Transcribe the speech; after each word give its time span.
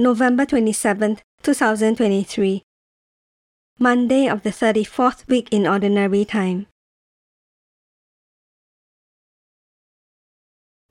November 0.00 0.46
27th, 0.46 1.18
2023. 1.42 2.62
Monday 3.78 4.26
of 4.26 4.42
the 4.42 4.48
34th 4.48 5.28
week 5.28 5.46
in 5.52 5.66
Ordinary 5.66 6.24
Time. 6.24 6.66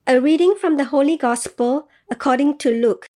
A 0.06 0.22
reading 0.22 0.54
from 0.62 0.78
the 0.78 0.86
Holy 0.86 1.18
Gospel 1.18 1.90
according 2.12 2.60
to 2.60 2.70
Luke. 2.70 3.08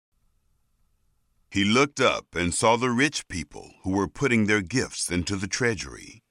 He 1.52 1.64
looked 1.64 2.02
up 2.02 2.26
and 2.34 2.56
saw 2.56 2.76
the 2.76 2.89
rich 2.89 3.28
people 3.28 3.70
who 3.84 3.92
were 3.92 4.08
putting 4.08 4.48
their 4.48 4.64
gifts 4.64 5.12
into 5.12 5.36
the 5.36 5.48
treasury. 5.48 6.23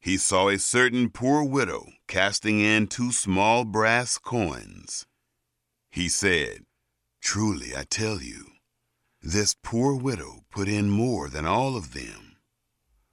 He 0.00 0.18
saw 0.18 0.50
a 0.50 0.58
certain 0.58 1.08
poor 1.08 1.42
widow 1.42 1.86
casting 2.08 2.60
in 2.60 2.88
two 2.88 3.12
small 3.12 3.64
brass 3.64 4.18
coins. 4.18 5.06
He 5.90 6.10
said, 6.10 6.66
Truly 7.22 7.74
I 7.74 7.84
tell 7.88 8.20
you, 8.20 8.57
this 9.22 9.54
poor 9.62 9.94
widow 9.94 10.44
put 10.50 10.68
in 10.68 10.88
more 10.90 11.28
than 11.28 11.46
all 11.46 11.76
of 11.76 11.92
them. 11.92 12.36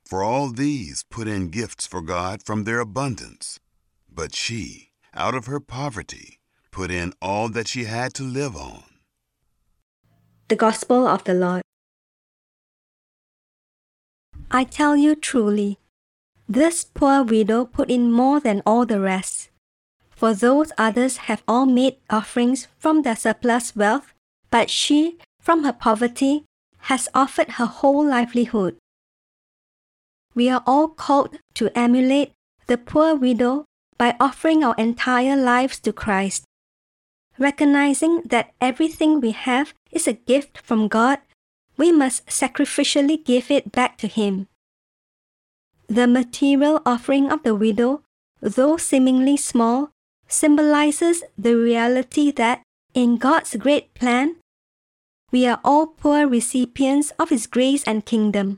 For 0.06 0.24
all 0.24 0.50
these 0.50 1.04
put 1.10 1.28
in 1.28 1.50
gifts 1.50 1.88
for 1.88 2.02
God 2.02 2.44
from 2.44 2.64
their 2.64 2.80
abundance, 2.80 3.60
but 4.10 4.36
she, 4.36 4.92
out 5.14 5.34
of 5.34 5.48
her 5.48 5.60
poverty, 5.60 6.40
put 6.72 6.92
in 6.92 7.14
all 7.22 7.50
that 7.50 7.68
she 7.68 7.86
had 7.86 8.14
to 8.14 8.24
live 8.24 8.56
on. 8.56 8.84
The 10.48 10.56
Gospel 10.56 11.08
of 11.08 11.24
the 11.24 11.34
Lord. 11.34 11.64
I 14.52 14.64
tell 14.64 14.96
you 14.96 15.16
truly, 15.16 15.80
this 16.48 16.84
poor 16.84 17.24
widow 17.24 17.66
put 17.66 17.90
in 17.90 18.12
more 18.12 18.40
than 18.40 18.62
all 18.64 18.86
the 18.86 19.00
rest. 19.00 19.50
For 20.12 20.36
those 20.36 20.72
others 20.78 21.18
have 21.26 21.44
all 21.48 21.66
made 21.66 21.98
offerings 22.10 22.68
from 22.78 23.02
their 23.02 23.16
surplus 23.16 23.76
wealth, 23.76 24.14
but 24.52 24.70
she, 24.70 25.18
from 25.46 25.64
her 25.64 25.74
poverty, 25.88 26.44
has 26.92 27.08
offered 27.14 27.52
her 27.62 27.70
whole 27.80 28.06
livelihood 28.06 28.76
we 30.36 30.50
are 30.50 30.62
all 30.68 30.90
called 30.90 31.40
to 31.56 31.72
emulate 31.74 32.34
the 32.68 32.78
poor 32.78 33.16
widow 33.16 33.66
by 33.98 34.16
offering 34.20 34.64
our 34.64 34.76
entire 34.78 35.38
lives 35.38 35.80
to 35.80 35.94
Christ. 35.94 36.44
Recognizing 37.40 38.22
that 38.26 38.54
everything 38.60 39.22
we 39.22 39.32
have 39.32 39.74
is 39.92 40.08
a 40.08 40.14
gift 40.14 40.58
from 40.58 40.90
God, 40.90 41.20
we 41.78 41.92
must 41.92 42.28
sacrificially 42.28 43.24
give 43.24 43.50
it 43.50 43.72
back 43.72 43.98
to 44.00 44.08
Him. 44.08 44.48
The 45.88 46.08
material 46.08 46.82
offering 46.86 47.32
of 47.32 47.44
the 47.44 47.56
widow, 47.56 48.02
though 48.42 48.78
seemingly 48.78 49.38
small, 49.38 49.90
symbolizes 50.28 51.24
the 51.38 51.56
reality 51.56 52.32
that 52.32 52.62
in 52.94 53.18
God's 53.18 53.56
great 53.56 53.94
plan, 53.94 54.38
we 55.36 55.46
are 55.46 55.60
all 55.66 55.86
poor 55.86 56.26
recipients 56.26 57.12
of 57.20 57.28
His 57.28 57.46
grace 57.46 57.84
and 57.84 58.06
kingdom. 58.06 58.58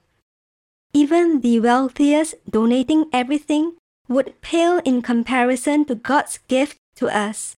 Even 0.93 1.41
the 1.41 1.59
wealthiest 1.59 2.35
donating 2.47 3.09
everything 3.11 3.73
would 4.07 4.39
pale 4.41 4.77
in 4.85 5.01
comparison 5.01 5.85
to 5.85 5.95
God's 5.95 6.37
gift 6.47 6.77
to 6.97 7.07
us. 7.09 7.55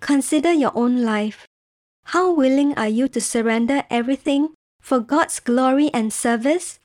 Consider 0.00 0.54
your 0.54 0.72
own 0.74 1.02
life. 1.02 1.46
How 2.16 2.32
willing 2.32 2.72
are 2.78 2.88
you 2.88 3.08
to 3.08 3.20
surrender 3.20 3.84
everything 3.90 4.54
for 4.80 4.98
God's 4.98 5.38
glory 5.38 5.90
and 5.92 6.10
service? 6.14 6.80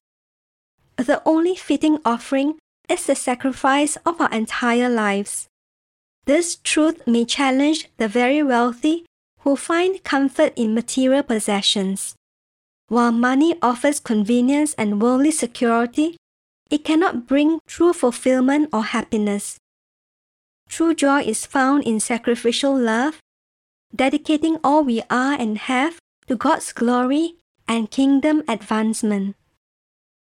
The 0.97 1.21
only 1.23 1.55
fitting 1.55 1.99
offering 2.03 2.59
is 2.89 3.05
the 3.05 3.15
sacrifice 3.15 3.95
of 4.05 4.19
our 4.19 4.31
entire 4.31 4.89
lives. 4.89 5.47
This 6.25 6.57
truth 6.57 7.07
may 7.07 7.23
challenge 7.23 7.87
the 7.95 8.09
very 8.09 8.43
wealthy 8.43 9.05
who 9.47 9.55
find 9.55 10.03
comfort 10.03 10.51
in 10.57 10.75
material 10.75 11.23
possessions. 11.23 12.15
While 12.89 13.13
money 13.13 13.55
offers 13.61 13.97
convenience 13.97 14.73
and 14.73 15.01
worldly 15.01 15.31
security, 15.31 16.17
it 16.69 16.83
cannot 16.83 17.27
bring 17.27 17.59
true 17.65 17.93
fulfillment 17.93 18.67
or 18.73 18.83
happiness. 18.83 19.55
True 20.67 20.93
joy 20.93 21.21
is 21.21 21.45
found 21.45 21.85
in 21.85 22.01
sacrificial 22.01 22.77
love, 22.77 23.19
dedicating 23.95 24.59
all 24.65 24.83
we 24.83 25.01
are 25.09 25.39
and 25.39 25.57
have 25.71 25.97
to 26.27 26.35
God's 26.35 26.73
glory 26.73 27.35
and 27.69 27.89
kingdom 27.89 28.43
advancement. 28.49 29.37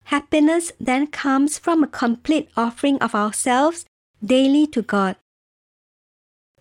Happiness 0.04 0.72
then 0.80 1.08
comes 1.08 1.58
from 1.58 1.82
a 1.82 1.88
complete 1.88 2.50
offering 2.56 3.00
of 3.00 3.16
ourselves 3.16 3.86
daily 4.24 4.68
to 4.68 4.84
God. 4.84 5.16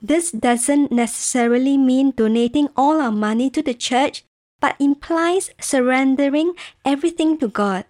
This 0.01 0.31
doesn't 0.31 0.93
necessarily 0.93 1.77
mean 1.77 2.13
donating 2.13 2.69
all 2.77 3.01
our 3.01 3.13
money 3.13 3.51
to 3.51 3.63
the 3.63 3.75
church 3.75 4.25
but 4.61 4.77
implies 4.81 5.51
surrendering 5.61 6.55
everything 6.85 7.39
to 7.39 7.49
God. 7.49 7.85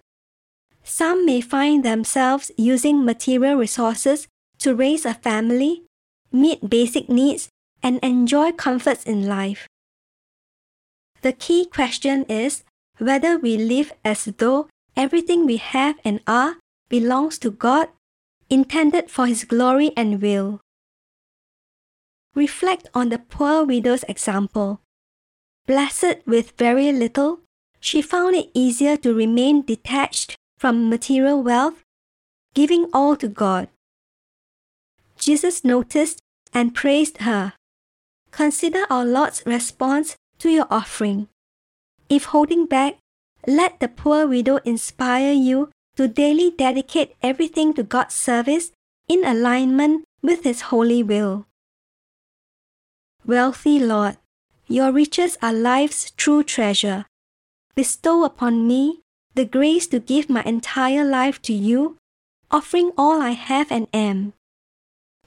Some 0.83 1.25
may 1.25 1.41
find 1.41 1.83
themselves 1.83 2.51
using 2.57 3.05
material 3.05 3.55
resources 3.55 4.27
to 4.59 4.75
raise 4.75 5.05
a 5.05 5.13
family, 5.13 5.83
meet 6.31 6.69
basic 6.69 7.09
needs, 7.09 7.49
and 7.81 7.99
enjoy 8.03 8.51
comforts 8.51 9.03
in 9.03 9.27
life. 9.27 9.67
The 11.21 11.33
key 11.33 11.65
question 11.65 12.23
is 12.25 12.63
whether 12.97 13.37
we 13.37 13.57
live 13.57 13.93
as 14.03 14.25
though 14.25 14.67
everything 14.95 15.45
we 15.45 15.57
have 15.57 15.97
and 16.03 16.21
are 16.27 16.57
belongs 16.89 17.37
to 17.39 17.51
God, 17.51 17.89
intended 18.49 19.09
for 19.09 19.27
His 19.27 19.43
glory 19.45 19.91
and 19.95 20.21
will. 20.21 20.59
Reflect 22.35 22.89
on 22.93 23.09
the 23.09 23.19
poor 23.19 23.65
widow's 23.65 24.03
example. 24.07 24.81
Blessed 25.65 26.25
with 26.25 26.57
very 26.57 26.91
little, 26.91 27.41
she 27.79 28.01
found 28.01 28.35
it 28.35 28.49
easier 28.53 28.97
to 28.97 29.13
remain 29.13 29.61
detached 29.61 30.35
from 30.57 30.89
material 30.89 31.41
wealth, 31.41 31.83
giving 32.53 32.89
all 32.93 33.15
to 33.15 33.27
God. 33.27 33.69
Jesus 35.17 35.63
noticed 35.63 36.19
and 36.53 36.75
praised 36.75 37.19
her. 37.19 37.53
Consider 38.31 38.85
our 38.89 39.05
Lord's 39.05 39.43
response 39.45 40.15
to 40.39 40.49
your 40.49 40.67
offering. 40.69 41.27
If 42.09 42.25
holding 42.25 42.65
back, 42.65 42.97
let 43.47 43.79
the 43.79 43.87
poor 43.87 44.27
widow 44.27 44.57
inspire 44.65 45.33
you 45.33 45.69
to 45.95 46.07
daily 46.07 46.51
dedicate 46.51 47.15
everything 47.21 47.73
to 47.73 47.83
God's 47.83 48.15
service 48.15 48.71
in 49.07 49.25
alignment 49.25 50.05
with 50.21 50.43
His 50.43 50.71
holy 50.71 51.03
will. 51.03 51.45
Wealthy 53.29 53.77
Lord, 53.77 54.17
your 54.65 54.91
riches 54.91 55.37
are 55.39 55.53
life's 55.53 56.09
true 56.17 56.41
treasure. 56.41 57.05
Bestow 57.75 58.23
upon 58.23 58.65
me 58.67 59.01
the 59.35 59.45
grace 59.45 59.85
to 59.93 59.99
give 59.99 60.31
my 60.31 60.41
entire 60.49 61.05
life 61.05 61.39
to 61.43 61.53
you, 61.53 61.97
offering 62.49 62.89
all 62.97 63.21
I 63.21 63.37
have 63.37 63.71
and 63.71 63.85
am. 63.93 64.33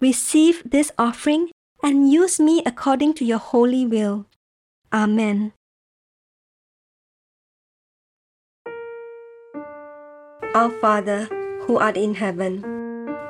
Receive 0.00 0.64
this 0.66 0.90
offering 0.98 1.52
and 1.80 2.10
use 2.10 2.40
me 2.40 2.60
according 2.66 3.14
to 3.22 3.24
your 3.24 3.38
holy 3.38 3.86
will. 3.86 4.26
Amen. 4.92 5.52
Our 10.56 10.70
Father, 10.80 11.26
who 11.66 11.78
art 11.78 11.96
in 11.96 12.16
heaven, 12.16 12.66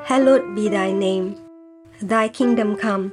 hallowed 0.04 0.56
be 0.56 0.70
thy 0.70 0.92
name. 0.92 1.36
Thy 2.00 2.28
kingdom 2.28 2.76
come, 2.76 3.12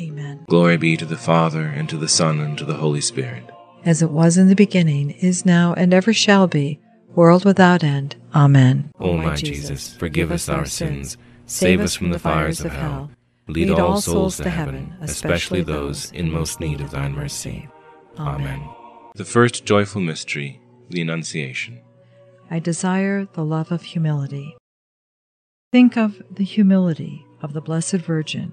Amen. 0.00 0.44
Glory 0.48 0.76
be 0.76 0.96
to 0.96 1.06
the 1.06 1.16
Father, 1.16 1.62
and 1.62 1.88
to 1.88 1.96
the 1.96 2.08
Son, 2.08 2.40
and 2.40 2.58
to 2.58 2.64
the 2.64 2.74
Holy 2.74 3.00
Spirit. 3.00 3.44
As 3.84 4.02
it 4.02 4.10
was 4.10 4.36
in 4.36 4.48
the 4.48 4.54
beginning, 4.54 5.10
is 5.10 5.46
now, 5.46 5.74
and 5.74 5.94
ever 5.94 6.12
shall 6.12 6.46
be, 6.46 6.80
world 7.14 7.44
without 7.44 7.84
end. 7.84 8.16
Amen. 8.34 8.90
O 8.98 9.16
my 9.16 9.36
Jesus, 9.36 9.94
forgive 9.94 10.32
us 10.32 10.48
our 10.48 10.66
sins, 10.66 11.16
save 11.46 11.80
us 11.80 11.94
from 11.94 12.10
the 12.10 12.18
fires 12.18 12.60
of 12.64 12.72
hell, 12.72 13.10
lead 13.46 13.70
all 13.70 14.00
souls 14.00 14.36
to 14.38 14.50
heaven, 14.50 14.94
especially 15.00 15.62
those 15.62 16.10
in 16.12 16.30
most 16.30 16.60
need 16.60 16.80
of 16.80 16.90
thine 16.90 17.12
mercy. 17.12 17.68
Amen. 18.18 18.68
The 19.14 19.24
first 19.24 19.64
joyful 19.64 20.00
mystery, 20.00 20.60
the 20.90 21.00
Annunciation. 21.00 21.80
I 22.50 22.58
desire 22.58 23.26
the 23.32 23.44
love 23.44 23.70
of 23.70 23.82
humility. 23.82 24.56
Think 25.72 25.96
of 25.96 26.22
the 26.30 26.44
humility 26.44 27.24
of 27.42 27.52
the 27.52 27.60
Blessed 27.60 27.96
Virgin 27.96 28.52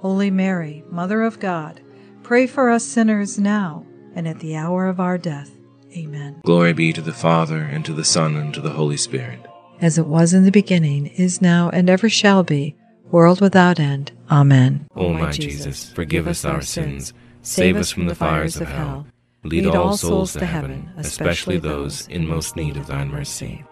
Holy 0.00 0.30
Mary, 0.30 0.82
Mother 0.88 1.22
of 1.22 1.38
God, 1.40 1.82
pray 2.22 2.46
for 2.46 2.70
us 2.70 2.86
sinners 2.86 3.38
now 3.38 3.84
and 4.14 4.26
at 4.26 4.40
the 4.40 4.56
hour 4.56 4.86
of 4.86 4.98
our 4.98 5.18
death. 5.18 5.50
Amen. 5.94 6.40
Glory 6.42 6.72
be 6.72 6.90
to 6.94 7.02
the 7.02 7.12
Father, 7.12 7.58
and 7.58 7.84
to 7.84 7.92
the 7.92 8.04
Son, 8.04 8.34
and 8.34 8.54
to 8.54 8.62
the 8.62 8.70
Holy 8.70 8.96
Spirit. 8.96 9.40
As 9.78 9.98
it 9.98 10.06
was 10.06 10.32
in 10.32 10.44
the 10.44 10.50
beginning, 10.50 11.06
is 11.06 11.42
now, 11.42 11.68
and 11.68 11.90
ever 11.90 12.08
shall 12.08 12.42
be, 12.42 12.76
world 13.10 13.42
without 13.42 13.78
end. 13.78 14.12
Amen. 14.30 14.86
O 14.96 15.12
my 15.12 15.32
Jesus, 15.32 15.92
forgive 15.92 16.26
us 16.26 16.46
our 16.46 16.62
sins, 16.62 17.12
save 17.42 17.76
us 17.76 17.90
from 17.90 18.06
the 18.06 18.14
fires 18.14 18.58
of 18.58 18.68
hell, 18.68 19.06
lead 19.44 19.66
all 19.66 19.98
souls 19.98 20.32
to 20.32 20.46
heaven, 20.46 20.90
especially 20.96 21.58
those 21.58 22.06
in 22.08 22.26
most 22.26 22.56
need 22.56 22.78
of 22.78 22.86
thine 22.86 23.08
mercy. 23.08 23.64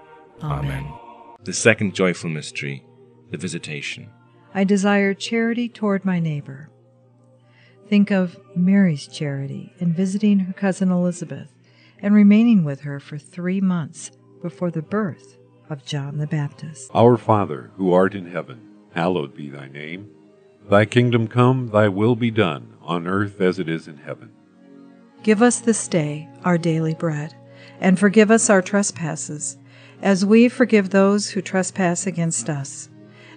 Amen. 0.42 0.92
The 1.44 1.54
second 1.54 1.94
joyful 1.94 2.28
mystery, 2.28 2.84
the 3.30 3.38
Visitation. 3.38 4.10
I 4.58 4.64
desire 4.64 5.14
charity 5.14 5.68
toward 5.68 6.04
my 6.04 6.18
neighbor. 6.18 6.68
Think 7.88 8.10
of 8.10 8.40
Mary's 8.56 9.06
charity 9.06 9.72
in 9.78 9.92
visiting 9.92 10.40
her 10.40 10.52
cousin 10.52 10.90
Elizabeth 10.90 11.54
and 12.00 12.12
remaining 12.12 12.64
with 12.64 12.80
her 12.80 12.98
for 12.98 13.18
three 13.18 13.60
months 13.60 14.10
before 14.42 14.72
the 14.72 14.82
birth 14.82 15.36
of 15.70 15.84
John 15.84 16.18
the 16.18 16.26
Baptist. 16.26 16.90
Our 16.92 17.16
Father, 17.16 17.70
who 17.76 17.92
art 17.92 18.16
in 18.16 18.32
heaven, 18.32 18.60
hallowed 18.96 19.36
be 19.36 19.48
thy 19.48 19.68
name. 19.68 20.10
Thy 20.68 20.86
kingdom 20.86 21.28
come, 21.28 21.68
thy 21.68 21.86
will 21.86 22.16
be 22.16 22.32
done, 22.32 22.74
on 22.82 23.06
earth 23.06 23.40
as 23.40 23.60
it 23.60 23.68
is 23.68 23.86
in 23.86 23.98
heaven. 23.98 24.32
Give 25.22 25.40
us 25.40 25.60
this 25.60 25.86
day 25.86 26.28
our 26.44 26.58
daily 26.58 26.94
bread, 26.94 27.32
and 27.78 27.96
forgive 27.96 28.32
us 28.32 28.50
our 28.50 28.62
trespasses, 28.62 29.56
as 30.02 30.26
we 30.26 30.48
forgive 30.48 30.90
those 30.90 31.30
who 31.30 31.42
trespass 31.42 32.08
against 32.08 32.50
us. 32.50 32.88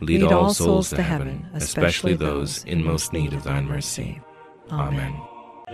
lead 0.00 0.22
all 0.24 0.52
souls 0.52 0.90
to 0.90 1.02
heaven, 1.02 1.48
especially 1.54 2.14
those 2.14 2.64
in 2.64 2.84
most 2.84 3.12
need 3.12 3.32
of 3.32 3.44
thine 3.44 3.66
mercy. 3.66 4.20
Amen. 4.70 5.14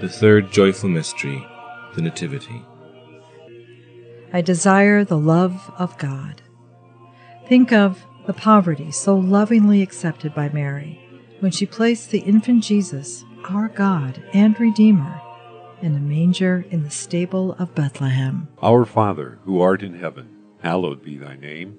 The 0.01 0.09
third 0.09 0.53
joyful 0.53 0.89
mystery, 0.89 1.47
the 1.95 2.03
Nativity. 2.03 2.63
I 4.33 4.41
desire 4.41 5.05
the 5.05 5.19
love 5.19 5.73
of 5.79 5.97
God. 5.99 6.43
Think 7.49 7.73
of 7.73 8.05
the 8.27 8.33
poverty 8.33 8.91
so 8.91 9.17
lovingly 9.17 9.83
accepted 9.83 10.35
by 10.35 10.49
Mary 10.49 11.01
when 11.41 11.53
she 11.53 11.65
placed 11.65 12.11
the 12.11 12.19
infant 12.21 12.65
Jesus, 12.65 13.25
our 13.49 13.69
God 13.69 14.23
and 14.33 14.59
Redeemer, 14.59 15.21
in 15.81 15.95
a 15.95 16.01
manger 16.01 16.67
in 16.71 16.83
the 16.83 16.91
stable 16.91 17.53
of 17.59 17.75
Bethlehem. 17.75 18.49
Our 18.63 18.85
Father, 18.85 19.39
who 19.45 19.61
art 19.61 19.83
in 19.83 19.95
heaven, 19.95 20.29
hallowed 20.61 21.03
be 21.05 21.17
thy 21.17 21.37
name. 21.37 21.79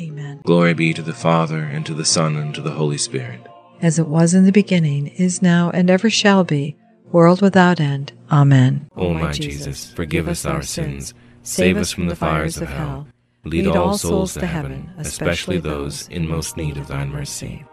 Amen. 0.00 0.40
Glory 0.44 0.74
be 0.74 0.92
to 0.94 1.02
the 1.02 1.12
Father, 1.12 1.60
and 1.60 1.86
to 1.86 1.94
the 1.94 2.04
Son, 2.04 2.36
and 2.36 2.54
to 2.54 2.60
the 2.60 2.72
Holy 2.72 2.98
Spirit. 2.98 3.40
As 3.80 3.98
it 3.98 4.08
was 4.08 4.34
in 4.34 4.44
the 4.44 4.52
beginning, 4.52 5.08
is 5.08 5.42
now, 5.42 5.70
and 5.70 5.90
ever 5.90 6.10
shall 6.10 6.44
be, 6.44 6.76
world 7.12 7.42
without 7.42 7.80
end. 7.80 8.12
Amen. 8.30 8.88
O 8.96 9.14
my 9.14 9.32
Jesus, 9.32 9.92
forgive 9.92 10.28
us 10.28 10.44
our 10.44 10.62
sins, 10.62 11.14
save 11.42 11.76
us 11.76 11.92
from 11.92 12.08
the 12.08 12.16
fires 12.16 12.56
of 12.56 12.68
hell, 12.68 13.06
lead 13.44 13.66
all 13.68 13.96
souls 13.96 14.34
to 14.34 14.46
heaven, 14.46 14.90
especially 14.98 15.58
those 15.58 16.08
in 16.08 16.28
most 16.28 16.56
need 16.56 16.76
of 16.76 16.88
thine 16.88 17.10
mercy. 17.10 17.64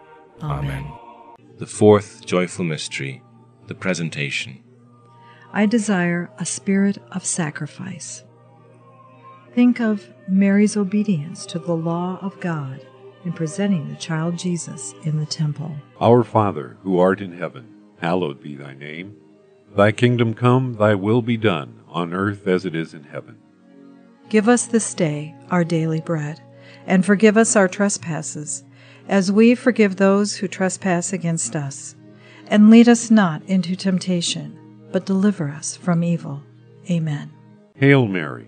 Amen. 0.41 0.85
The 1.57 1.65
fourth 1.65 2.25
joyful 2.25 2.65
mystery, 2.65 3.23
the 3.67 3.75
presentation. 3.75 4.63
I 5.53 5.65
desire 5.65 6.31
a 6.37 6.45
spirit 6.45 6.97
of 7.11 7.25
sacrifice. 7.25 8.23
Think 9.53 9.81
of 9.81 10.07
Mary's 10.29 10.77
obedience 10.77 11.45
to 11.47 11.59
the 11.59 11.75
law 11.75 12.17
of 12.21 12.39
God 12.39 12.79
in 13.25 13.33
presenting 13.33 13.89
the 13.89 13.97
child 13.97 14.37
Jesus 14.37 14.93
in 15.03 15.19
the 15.19 15.25
temple. 15.25 15.75
Our 15.99 16.23
Father, 16.23 16.77
who 16.83 16.99
art 16.99 17.19
in 17.19 17.33
heaven, 17.33 17.67
hallowed 17.99 18.41
be 18.41 18.55
thy 18.55 18.73
name. 18.73 19.17
Thy 19.75 19.91
kingdom 19.91 20.33
come, 20.33 20.75
thy 20.75 20.95
will 20.95 21.21
be 21.21 21.35
done, 21.35 21.81
on 21.89 22.13
earth 22.13 22.47
as 22.47 22.65
it 22.65 22.75
is 22.75 22.93
in 22.93 23.03
heaven. 23.03 23.37
Give 24.29 24.47
us 24.47 24.67
this 24.67 24.93
day 24.93 25.35
our 25.49 25.65
daily 25.65 25.99
bread, 25.99 26.41
and 26.87 27.05
forgive 27.05 27.35
us 27.35 27.57
our 27.57 27.67
trespasses, 27.67 28.63
as 29.09 29.33
we 29.33 29.53
forgive 29.53 29.97
those 29.97 30.37
who 30.37 30.47
trespass 30.47 31.11
against 31.11 31.57
us. 31.57 31.95
And 32.47 32.69
lead 32.69 32.87
us 32.87 33.11
not 33.11 33.43
into 33.43 33.75
temptation, 33.75 34.57
but 34.93 35.05
deliver 35.05 35.49
us 35.49 35.75
from 35.75 36.05
evil. 36.05 36.41
Amen. 36.89 37.31
Hail 37.75 38.07
Mary, 38.07 38.47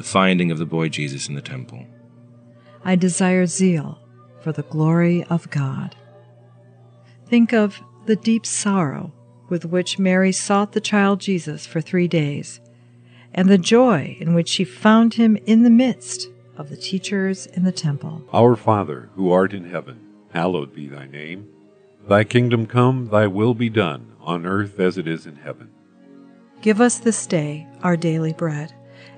the 0.00 0.06
finding 0.06 0.50
of 0.50 0.56
the 0.56 0.64
boy 0.64 0.88
Jesus 0.88 1.28
in 1.28 1.34
the 1.34 1.42
temple. 1.42 1.84
I 2.82 2.96
desire 2.96 3.44
zeal 3.44 3.98
for 4.40 4.50
the 4.50 4.62
glory 4.62 5.24
of 5.24 5.50
God. 5.50 5.94
Think 7.26 7.52
of 7.52 7.82
the 8.06 8.16
deep 8.16 8.46
sorrow 8.46 9.12
with 9.50 9.66
which 9.66 9.98
Mary 9.98 10.32
sought 10.32 10.72
the 10.72 10.80
child 10.80 11.20
Jesus 11.20 11.66
for 11.66 11.82
three 11.82 12.08
days, 12.08 12.60
and 13.34 13.50
the 13.50 13.58
joy 13.58 14.16
in 14.18 14.32
which 14.32 14.48
she 14.48 14.64
found 14.64 15.14
him 15.14 15.36
in 15.44 15.64
the 15.64 15.70
midst 15.70 16.28
of 16.56 16.70
the 16.70 16.78
teachers 16.78 17.44
in 17.44 17.64
the 17.64 17.70
temple. 17.70 18.22
Our 18.32 18.56
Father, 18.56 19.10
who 19.16 19.30
art 19.30 19.52
in 19.52 19.68
heaven, 19.68 20.00
hallowed 20.32 20.74
be 20.74 20.88
thy 20.88 21.08
name. 21.08 21.46
Thy 22.08 22.24
kingdom 22.24 22.64
come, 22.64 23.08
thy 23.08 23.26
will 23.26 23.52
be 23.52 23.68
done, 23.68 24.12
on 24.22 24.46
earth 24.46 24.80
as 24.80 24.96
it 24.96 25.06
is 25.06 25.26
in 25.26 25.36
heaven. 25.36 25.68
Give 26.62 26.80
us 26.80 26.98
this 26.98 27.26
day 27.26 27.66
our 27.82 27.98
daily 27.98 28.32
bread, 28.32 28.72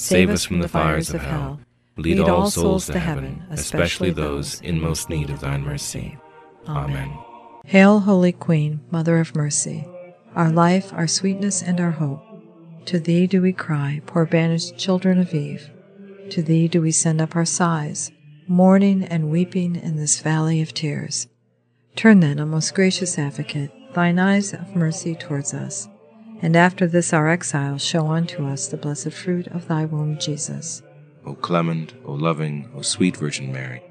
save 0.00 0.30
us 0.30 0.44
from 0.44 0.60
the 0.60 0.68
fires 0.68 1.10
of 1.10 1.22
hell 1.22 1.60
Lead 2.00 2.20
all 2.20 2.50
souls 2.50 2.86
to 2.86 2.98
heaven, 2.98 3.42
especially 3.50 4.10
those 4.10 4.60
in 4.62 4.80
most 4.80 5.10
need 5.10 5.28
of 5.28 5.40
thine 5.40 5.62
mercy. 5.62 6.16
Amen. 6.66 7.12
Hail, 7.66 8.00
Holy 8.00 8.32
Queen, 8.32 8.80
Mother 8.90 9.18
of 9.18 9.36
Mercy, 9.36 9.86
our 10.34 10.50
life, 10.50 10.94
our 10.94 11.06
sweetness, 11.06 11.62
and 11.62 11.78
our 11.78 11.90
hope. 11.90 12.22
To 12.86 12.98
thee 12.98 13.26
do 13.26 13.42
we 13.42 13.52
cry, 13.52 14.00
poor 14.06 14.24
banished 14.24 14.78
children 14.78 15.18
of 15.18 15.34
Eve. 15.34 15.68
To 16.30 16.42
thee 16.42 16.68
do 16.68 16.80
we 16.80 16.90
send 16.90 17.20
up 17.20 17.36
our 17.36 17.44
sighs, 17.44 18.10
mourning 18.48 19.04
and 19.04 19.30
weeping 19.30 19.76
in 19.76 19.96
this 19.96 20.20
valley 20.20 20.62
of 20.62 20.72
tears. 20.72 21.26
Turn 21.96 22.20
then, 22.20 22.40
O 22.40 22.46
most 22.46 22.74
gracious 22.74 23.18
advocate, 23.18 23.70
thine 23.92 24.18
eyes 24.18 24.54
of 24.54 24.74
mercy 24.74 25.14
towards 25.14 25.52
us, 25.52 25.86
and 26.42 26.56
after 26.56 26.86
this 26.86 27.12
our 27.12 27.28
exile 27.28 27.78
show 27.78 28.08
unto 28.08 28.46
us 28.46 28.68
the 28.68 28.76
blessed 28.76 29.12
fruit 29.12 29.46
of 29.48 29.68
thy 29.68 29.84
womb, 29.84 30.18
Jesus. 30.18 30.82
O 31.26 31.34
clement, 31.34 31.92
O 32.04 32.12
loving, 32.12 32.70
O 32.74 32.82
sweet 32.82 33.16
Virgin 33.16 33.52
Mary. 33.52 33.82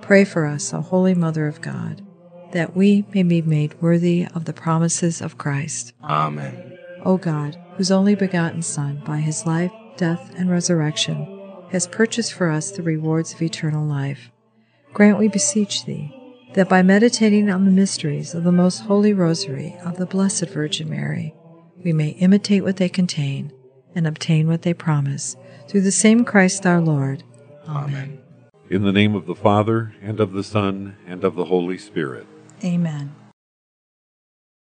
Pray 0.00 0.24
for 0.24 0.46
us, 0.46 0.72
O 0.72 0.80
Holy 0.80 1.14
Mother 1.14 1.46
of 1.46 1.60
God, 1.60 2.06
that 2.52 2.76
we 2.76 3.04
may 3.12 3.22
be 3.22 3.42
made 3.42 3.80
worthy 3.82 4.26
of 4.34 4.44
the 4.44 4.52
promises 4.52 5.20
of 5.20 5.38
Christ. 5.38 5.92
Amen. 6.02 6.78
O 7.04 7.16
God, 7.16 7.58
whose 7.76 7.90
only 7.90 8.14
begotten 8.14 8.62
Son, 8.62 9.02
by 9.04 9.18
his 9.18 9.46
life, 9.46 9.72
death, 9.96 10.32
and 10.36 10.50
resurrection, 10.50 11.38
has 11.70 11.86
purchased 11.86 12.32
for 12.32 12.50
us 12.50 12.70
the 12.70 12.82
rewards 12.82 13.32
of 13.32 13.42
eternal 13.42 13.84
life, 13.84 14.30
grant, 14.92 15.18
we 15.18 15.28
beseech 15.28 15.84
thee, 15.84 16.14
that 16.54 16.68
by 16.68 16.82
meditating 16.82 17.48
on 17.48 17.64
the 17.64 17.70
mysteries 17.70 18.34
of 18.34 18.44
the 18.44 18.52
most 18.52 18.80
holy 18.80 19.12
rosary 19.12 19.76
of 19.84 19.96
the 19.96 20.06
Blessed 20.06 20.48
Virgin 20.48 20.90
Mary, 20.90 21.34
we 21.84 21.92
may 21.92 22.10
imitate 22.10 22.64
what 22.64 22.76
they 22.76 22.88
contain 22.88 23.52
and 23.94 24.06
obtain 24.06 24.46
what 24.46 24.62
they 24.62 24.74
promise, 24.74 25.36
through 25.68 25.80
the 25.80 25.92
same 25.92 26.24
Christ 26.24 26.66
our 26.66 26.80
Lord. 26.80 27.24
Amen. 27.68 28.20
In 28.68 28.82
the 28.82 28.92
name 28.92 29.14
of 29.14 29.26
the 29.26 29.34
Father, 29.34 29.94
and 30.00 30.20
of 30.20 30.32
the 30.32 30.44
Son, 30.44 30.96
and 31.06 31.24
of 31.24 31.34
the 31.34 31.46
Holy 31.46 31.76
Spirit. 31.76 32.26
Amen. 32.62 33.14